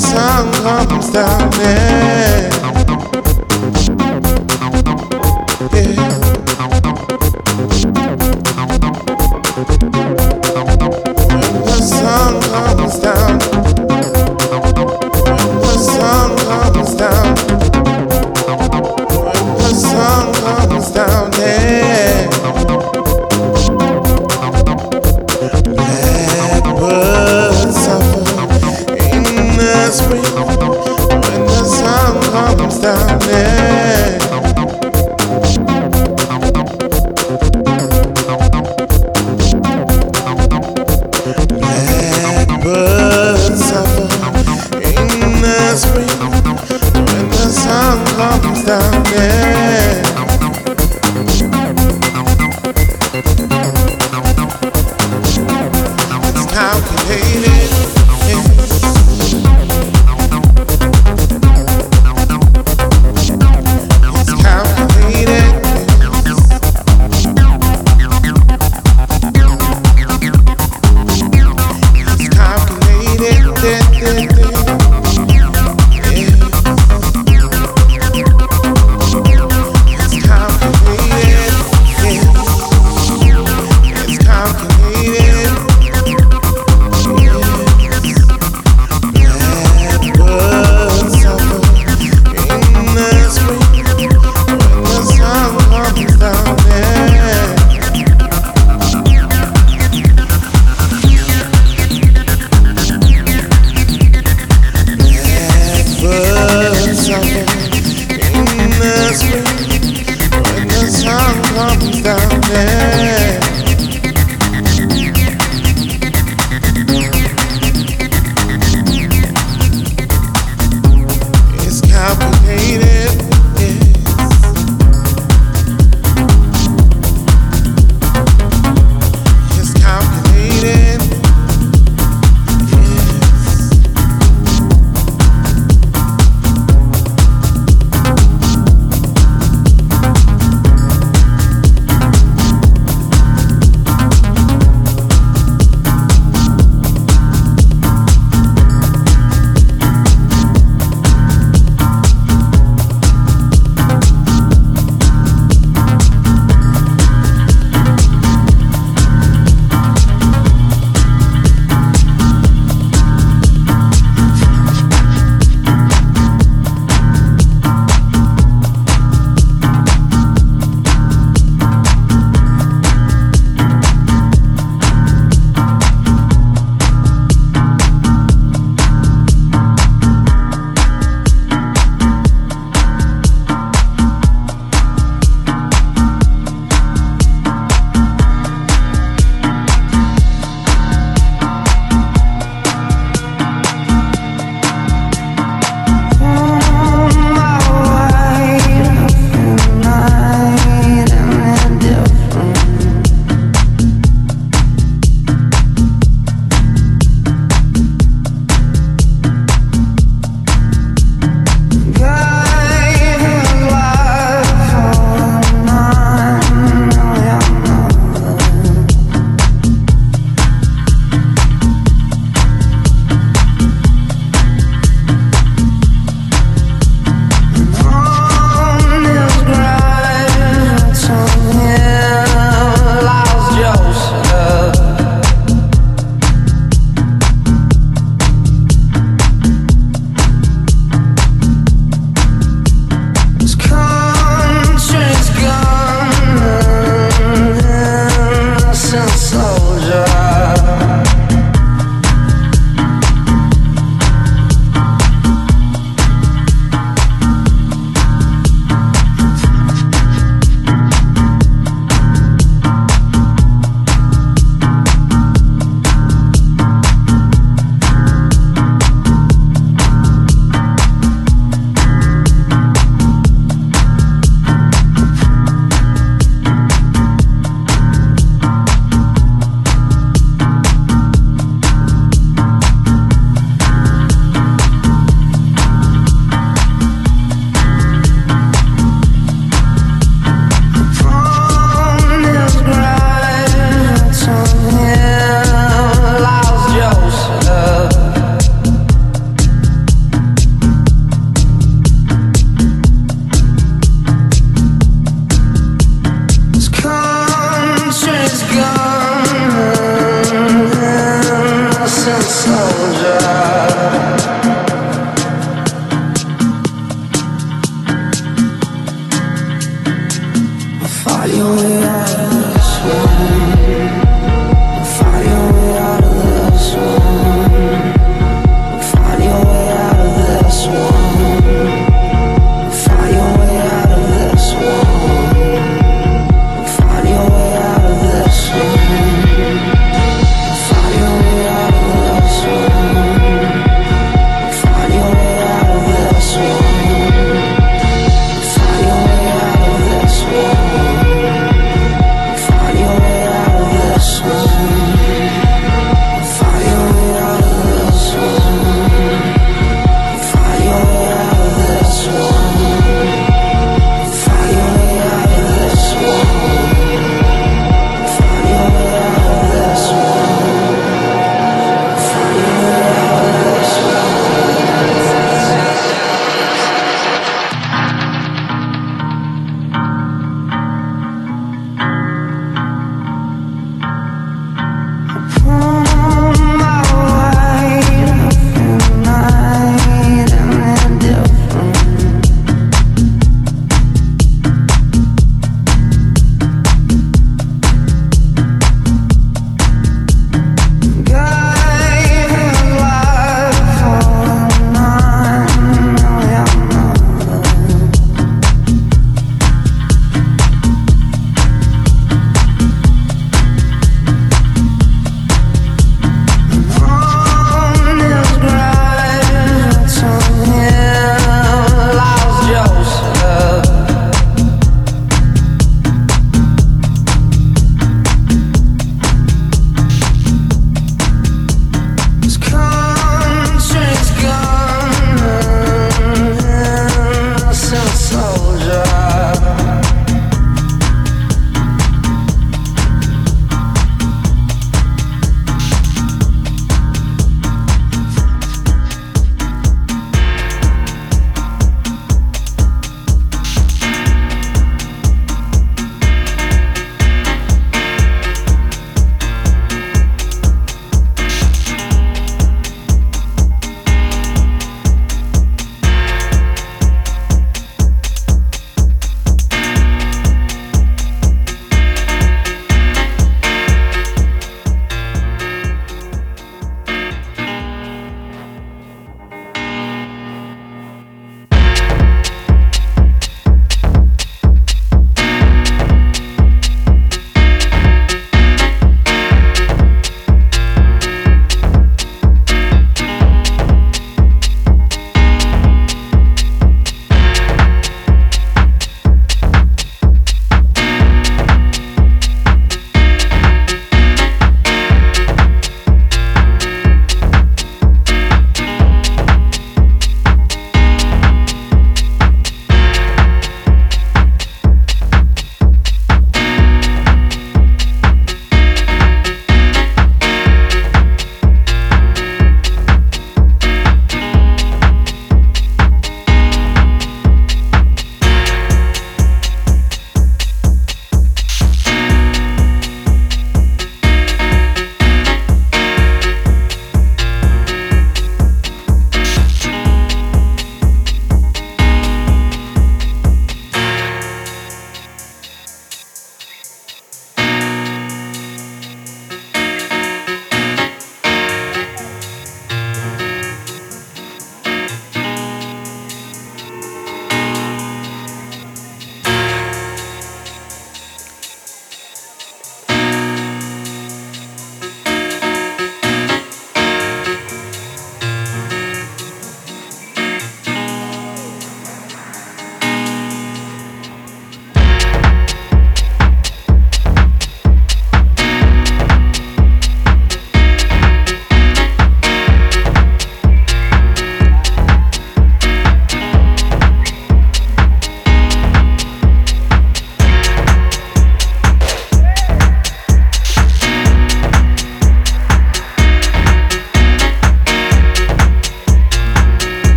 [0.00, 1.52] sun comes down.
[1.60, 2.19] Yeah.